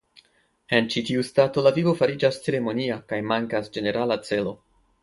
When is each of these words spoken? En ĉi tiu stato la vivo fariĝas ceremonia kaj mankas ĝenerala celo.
En 0.77 0.87
ĉi 0.93 1.03
tiu 1.09 1.25
stato 1.27 1.65
la 1.67 1.73
vivo 1.77 1.95
fariĝas 2.01 2.41
ceremonia 2.49 2.99
kaj 3.13 3.21
mankas 3.35 3.75
ĝenerala 3.79 4.21
celo. 4.31 4.61